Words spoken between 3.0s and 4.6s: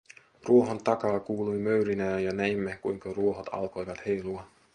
ruohot alkoivat heilua.